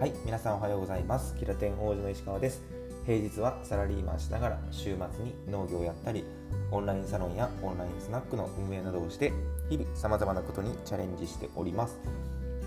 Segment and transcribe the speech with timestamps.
[0.00, 1.36] はい皆さんおはようございます。
[1.36, 2.62] キラテン王子の石川です。
[3.04, 6.24] 平日はサラリーマンしながら週末に農業をやったり
[6.70, 9.30] オンラインサロンやオンラインスナックの運営などをして
[9.68, 11.98] 日々さまざまなことにチャレンジしております。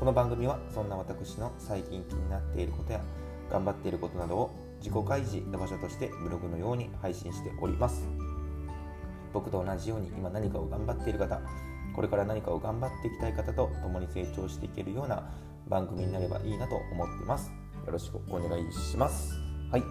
[0.00, 3.00] この番組はそんな私の最近気になっていることや
[3.50, 8.08] 頑張っていることなどを自己開示の場所としてブログのように配信しております。
[9.34, 11.38] 僕と同じように今何かを頑張っている方
[11.94, 15.28] これから何かを頑張っていきたい方と共に成長していけるような
[15.68, 17.50] 番組になればいいなと思っています。
[17.86, 19.34] よろしくお願いします。
[19.70, 19.82] はい。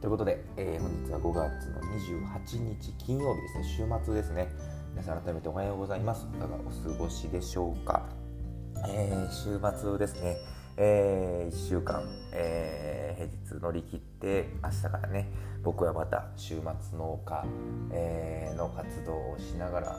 [0.00, 4.48] ということで、えー、本日は5月の28日金曜日ですね、週末ですね。
[4.90, 6.26] 皆さん改めておはようございます。
[6.32, 8.06] いかがお過ごしでしょうか。
[8.88, 10.36] えー、週末ですね。
[10.76, 15.30] えー、1週間、えー、平日乗り切って明日からね
[15.62, 17.44] 僕はまた週末農家、
[17.92, 19.96] えー、の活動をしながら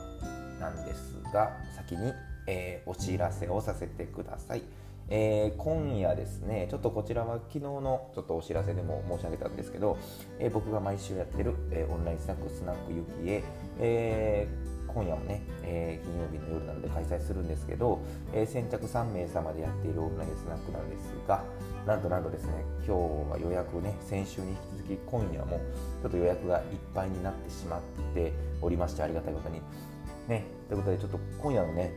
[0.59, 2.13] なんですが先に、
[2.47, 4.63] えー、お知らせをさせてください、
[5.09, 9.97] えー、今夜ですねちょっとこちらは昨日のちょっとお知らせでも申し上げたんですけど、
[10.39, 13.43] えー、僕が毎週やってる、えオンラインスナックスナックゆきへ、
[13.79, 14.47] え
[14.87, 17.99] 今夜もね、え金曜日の夜なので開催するんですけど、
[18.33, 21.43] え先着3名様でやっているオンラインスナックなんですが
[21.85, 22.53] なんとなんとですね
[22.87, 22.91] 今日
[23.31, 25.59] は予約ね先週に引き続き今夜も
[26.01, 26.63] ちょっと予約がいっ
[26.95, 27.81] ぱいになってしまっ
[28.15, 29.61] ておりましてありがたいことに。
[30.27, 31.91] ね、ということでちょっと今夜のね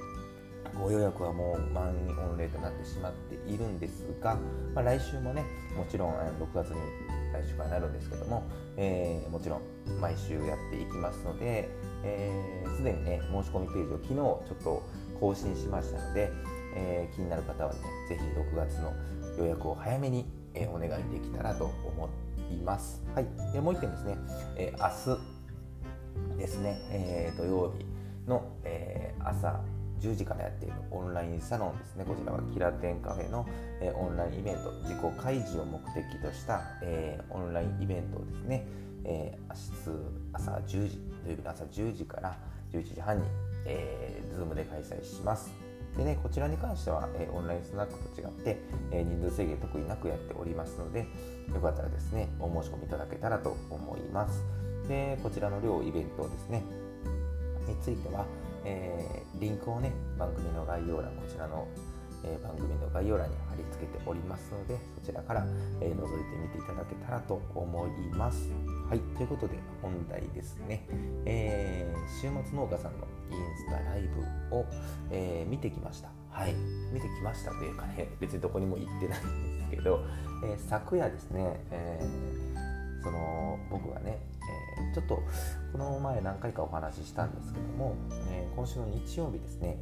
[0.81, 4.39] ご予約はもう満員御礼となってしまっているんですが、
[4.75, 5.45] まあ、来週もね
[5.77, 6.77] もちろん6月に
[7.33, 8.45] 来週からなるんですけども、
[8.77, 9.61] えー、もちろん
[10.01, 11.69] 毎週やっていきますので、
[12.05, 14.83] えー、すでにね申し込みページを昨日ちょっと
[15.21, 16.31] 更新しましたので、
[16.75, 18.93] えー、気になる方はね是非6月の
[19.39, 22.09] 予約を早めに、えお願いできたらと思
[22.51, 23.01] います。
[23.15, 24.17] はい、でもう1点ですね、
[24.57, 24.89] え明
[26.37, 27.87] 日ですね、え土曜日
[28.29, 29.61] の、え、朝
[30.01, 32.05] 10時からやっているオンラインサロンですね。
[32.05, 33.47] こちらはキラテンカフェの、
[33.81, 38.67] えー、オンラインイベント、自己開示を目的とした、えー、オンラインイベントをですね、
[39.05, 42.39] えー、明日朝10時、土曜日の朝10時から
[42.73, 43.25] 11時半に、
[43.65, 45.51] えー、Zoom で開催します。
[45.97, 48.59] でね、こちらに関しては、えー、オンラインスナックと違って、
[48.93, 51.07] えー、人数制限特になくやっておりますので、
[51.53, 54.45] よかったらですね、お申し込みいただけたらと思います。
[54.87, 56.63] で、こちらの両イベントですね、
[57.67, 58.27] については、
[58.65, 61.67] えー、リンクをね番組の概要欄こちらの、
[62.25, 65.47] えー、番組の概要欄に貼り付けておりますのでそちらから、
[65.81, 68.51] えー、覗いてみていただけたらと思います。
[68.89, 70.87] はいということで本題ですね、
[71.27, 74.09] え週末農家さんのインスタライ
[74.51, 74.65] ブを、
[75.11, 76.09] え見てきました。
[76.31, 76.55] はい
[76.93, 80.01] 見てきましたというかね別にどこにも行ってないんですけど、
[80.43, 82.01] え昨夜ですね、え
[83.09, 84.19] その僕がね
[84.79, 85.23] えー、ちょっと
[85.73, 87.97] この前何回かお話ししたんですけども、
[88.31, 89.79] えー、今週の日曜日ですね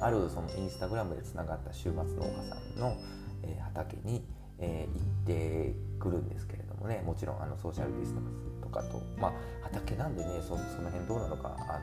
[0.00, 2.06] あるそのインスタグラムでつながった週末農家
[2.44, 2.96] さんの、
[3.42, 4.24] え、畑に、
[4.58, 9.32] え行ってくるんですけれどもねもちろんあのソーシャルディスタンスかと、まあ、
[9.62, 11.78] 畑なんでねそその辺どうなのかあ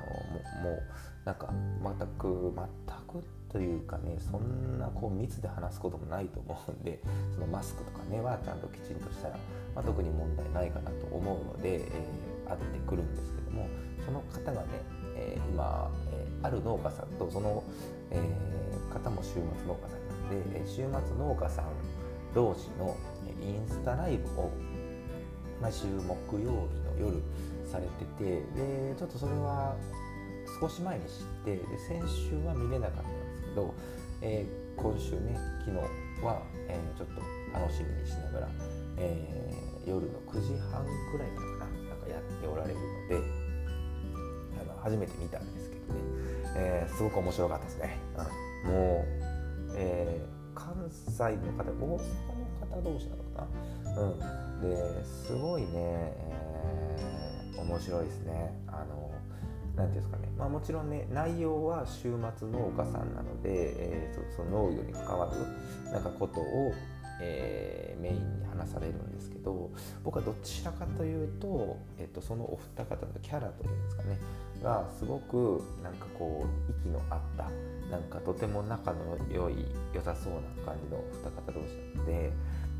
[0.63, 0.83] のももう
[1.25, 1.53] なんか
[1.83, 7.01] 全く全くというかねそんなこう密で話すこともないと思うんで
[7.33, 9.37] そのマスクとかねはちゃんときちんとしたら、
[9.75, 13.67] まあ、特に問題ないかなと思うので、えー、会ってくるんですけども
[14.05, 14.67] その方がね、
[15.15, 17.63] えー、今、えー、ある農家さんとその、
[18.11, 18.21] え
[18.93, 20.85] 方も週末農家さんなんで週末
[21.17, 21.65] 農家さん
[22.33, 22.95] 同士の
[23.41, 24.51] インスタライブを
[25.61, 27.21] 毎週木曜日の夜
[27.65, 28.23] されてて
[28.55, 29.75] でちょっとそれは
[30.59, 33.73] 少し前に知ってで先週は見れなかったんですけど、
[34.21, 37.21] えー、今週ね昨日は、えー、ちょっと
[37.53, 38.49] 楽しみにしながら、
[38.97, 43.15] えー、夜の9時半くらいからななんかやっておられるので
[44.61, 45.99] あの初めて見たんですけどね、
[46.55, 47.97] えー、すごく面白かったですね、
[48.65, 49.05] うん、も
[49.69, 52.01] う、えー、関西の方大阪
[52.61, 58.53] の方同士なのな、うん、ですごいね、えー、面白いですね。
[58.67, 59.11] あの
[59.75, 66.73] 何ていうんですかね、まあ、もちろんね内容は週末農家さんなので、えー、その農業に関わるなんかことを、
[67.21, 69.69] えー、メインに話されるんですけど
[70.03, 74.17] 僕はどちらかというと、えー、そのお二方のキャラというんですかね。
[74.63, 77.43] がすごくなんかこう息の合った
[77.91, 82.33] なんかとても仲の良い良さそうな感じのお二方同士なので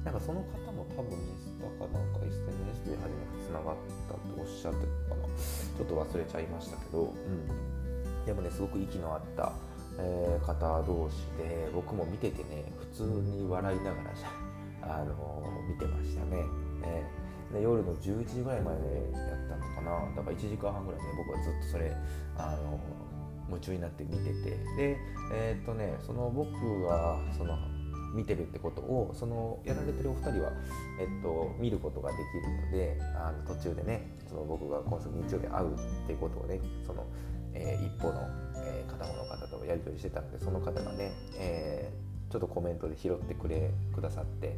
[0.08, 3.76] なんかその方も多分インスタかなんか SNS で初めてつながっ
[4.08, 5.36] たとおっしゃってたのかな。
[5.36, 9.52] ちょっと忘れちゃいましたけど、うん、でもねすごく息の合った、
[10.00, 14.16] えー、方同士で僕も見ててね普通に笑いながら
[14.96, 16.46] あのー、見てましたね、
[16.86, 20.16] えー、で夜の11時ぐらいまでやったのかな。
[20.16, 21.08] だから1時間半ぐらいね。
[21.18, 21.92] 僕はずっとそれ
[22.38, 22.80] あの
[23.50, 24.52] 夢中になって見てて。
[24.78, 24.98] で
[25.34, 26.50] えっとねその僕
[26.86, 27.58] はその
[28.14, 30.52] 見てるってことをそのやられてるお二人は、
[31.00, 37.06] えっと、見ることができるのであの途中でねその僕が今週日曜日会うっていうことをねその、
[37.54, 38.22] えー、一方の、
[38.58, 44.58] えー、片方の方とやり取りしてたのでその方がね、えー、ちょっとコメントで拾ってくれくださって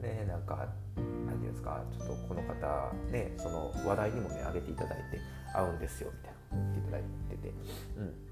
[0.00, 5.20] でなんか何て言うんですかちょっとこの方ねその話題にもね挙げていただいて
[5.54, 7.54] 会うんですよみたいな言っていただいてて
[7.96, 8.31] うん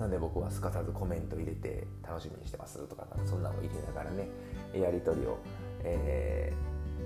[0.00, 4.28] なんで僕はすかさずコメント入れて楽しみにしてますとかそんなのを入れながらね
[4.74, 5.38] やり取りを、
[5.84, 6.54] え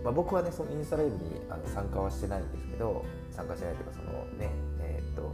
[0.01, 4.51] ーまあ、僕はねそのインスタライブにあの参加はしてないんですけど参加してないというかそのね
[4.81, 5.33] えー、っと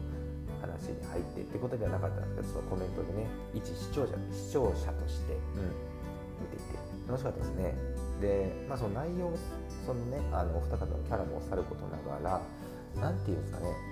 [0.63, 5.77] 話に入ってってことではなかったんですけどそのコメントでね一視聴者視聴者として、うん、
[6.41, 7.75] 見ていて楽しかったですね。
[8.23, 9.33] で、まあ、その内容
[9.85, 12.41] そのねあのお二方のキャラもさることながら
[13.01, 13.90] 何て言うんですかね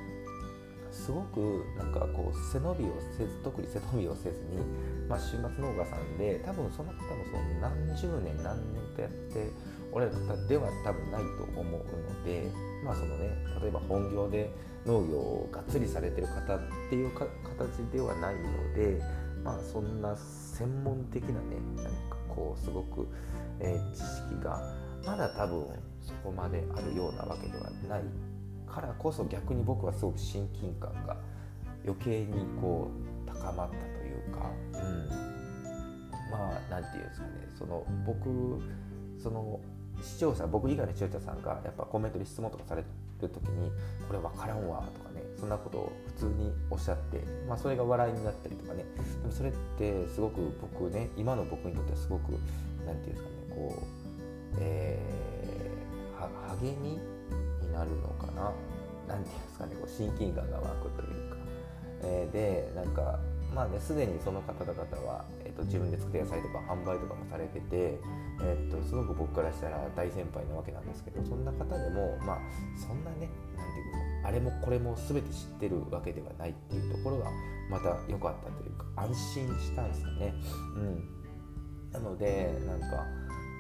[0.99, 4.59] すごくなんかこう背伸びをせず特に背伸びをせずに、
[5.09, 9.50] まあ、週末農家さんで多分その方もその何十年何年とやって
[9.93, 12.50] おられる方では多分ないと思うので
[12.85, 13.31] まあそのね
[13.62, 14.50] 例えば本業で
[14.87, 16.61] 農業をがっつりされてる方っ
[16.91, 17.27] ていうか
[17.59, 19.00] 形ではないので
[19.45, 23.06] まあそんな専門的なね何かこうすごく、
[23.61, 24.61] えー、知識が
[25.06, 25.67] まだ多分
[26.00, 28.03] そこまであるようなわけではない
[28.69, 31.17] からこそ逆に僕はすごく親近感が
[31.85, 32.91] 余計にこ
[33.26, 35.09] う高まったというか、うん、
[36.31, 37.32] まあ何て言うんですかね。
[37.59, 38.61] その僕
[39.20, 39.61] その
[40.03, 43.73] 視聴者僕以外の視聴者さんがやっぱコメントで質問とかされる時に
[44.06, 48.85] 「これ分からんわ」とかねそんなことを普通におっしゃって、まあ、それが笑いになったりとかね。
[49.23, 52.43] でもそれってすごく僕ね今の僕にとってはすごく何て
[52.87, 57.18] 言うんですかねこう、えー、励みに
[57.78, 58.50] なるのかな？
[59.06, 61.36] 何て言うんですかねこう親近感が湧くというか、
[62.02, 63.19] えー、でなんか
[63.54, 64.75] まあねすでにその方々
[65.08, 67.98] は、えーと、自分で作った野菜とか販売とかもされてて、
[68.42, 72.38] えーと、すごく僕からしたら大先輩なわけなんですけどそんな方でもまあ
[72.76, 77.30] そんなね何て言うのあれもこれも全て知ってるわけではないっていうところが
[77.70, 80.34] また良かったというか安心したんですよね。
[80.76, 81.08] うん、
[81.92, 83.06] なのでなんか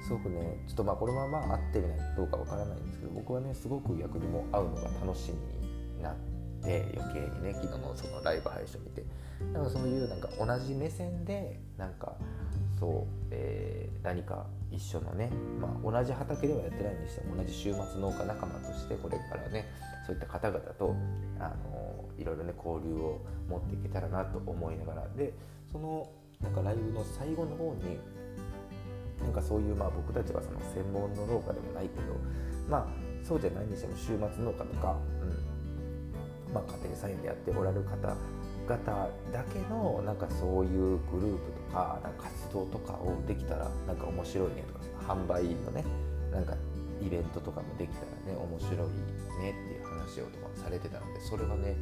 [0.06, 6.14] すごくねちょっとまあこのまま会ってみないとどうかわからないんですけど僕はねすごく逆にもう会うのが楽しみになっ
[6.62, 9.04] て余計にね昨日のそのライブ配信を見て。
[9.52, 12.16] なんかそういうなんか同じ目線でなんか
[12.78, 15.30] そう、えー、何か一緒のね、
[15.60, 19.66] まあ、同じ畑ではやってないにしても同じ週末農家仲間としてこれからね
[20.06, 20.94] そういった方々と
[21.38, 25.08] あのいろいろね交流を持っていけたらなと思いながら。
[25.16, 25.32] で
[25.70, 26.10] その
[26.40, 27.98] なんかライブの最後の方に
[29.22, 32.14] なんかそういうまあ僕たちはその専門の農家でもないけど
[32.68, 32.86] まあ
[33.26, 35.58] そうじゃないにしても週末農家とか、うん。
[36.52, 44.74] まあ、家庭菜園でやっておられる方々だけのなんかそういうグループとかなんか活動とかをできたらなんか面白いねと
[45.06, 45.84] か販売のね
[46.32, 46.54] なんか
[47.00, 48.00] イベントとかもできた
[48.30, 51.76] らね面白いねっていう話をとかされてたのでそれはね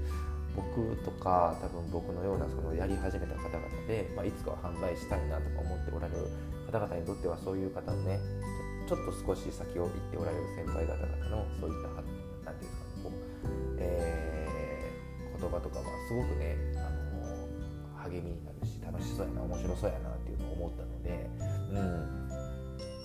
[0.57, 6.27] 僕とか多分僕のようなそのやり始めた方々で、まあ、いつかは販売したいなとか思っておられる
[6.73, 8.19] 方々にとってはそういう方のね
[8.89, 12.09] ちょっと少し先を行っておられる先輩方々のそういった何て
[12.43, 13.13] 言うんですかこう、
[13.79, 21.29] えー、言葉とかはすごくね、あの励みになるし楽しそうやな面白そうやなっていうのを思ったので
[21.73, 22.29] うん。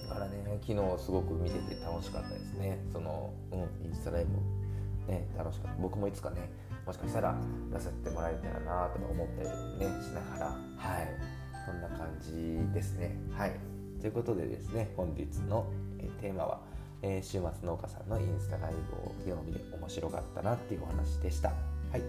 [0.08, 2.78] だからね昨日すごく見てて楽しかったですね。
[2.94, 5.12] その、うん、インスタライブ。
[5.12, 5.82] ね楽しかった。
[5.82, 6.52] 僕もいつかね
[6.86, 7.36] もしかしたら
[7.72, 10.46] 出させてもらえたらなとか思ったりねしながら
[10.78, 13.16] はいそんな感じですね。
[13.38, 13.52] はい。
[14.00, 15.68] ということでですね、本日の、
[16.20, 16.62] テーマは、
[17.04, 21.50] えー、週末農家さんのインスタライブを昨日見て面白かったなっていうお話でした。
[21.50, 21.56] は
[21.98, 22.02] い。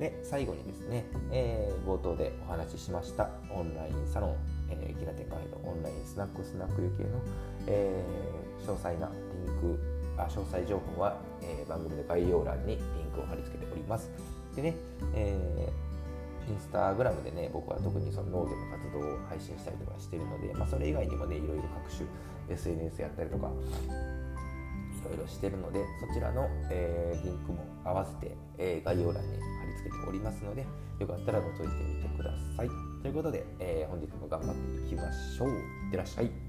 [0.00, 4.36] で、最後にですね、えー、冒頭でお話ししましたオンラインサロン、
[4.70, 7.10] えー、キラテカフェのオンラインスナックスナック行きへの、
[7.66, 9.10] えー、詳細な
[9.46, 9.78] リンク、
[10.18, 12.78] あ詳細情報は、えー、番組の概要欄に
[13.20, 14.10] を貼り付けております。
[14.54, 14.74] でね、
[15.14, 15.86] えー
[16.48, 22.06] インスタグラムでね僕は特にその農業の活動を配信したりとかしてるので、まあ、それ以外にもねいろいろ各種
[22.48, 30.64] SNS やったりとかいろいろしてるのでそちらの、えー、リンクも合わせて、えー、概要欄に貼り付けておりますので
[30.98, 32.68] よかったら覗いてみてください。
[33.02, 35.48] ということで、えー、本日も頑張っていきましょう。
[35.50, 36.45] いってらっしゃい。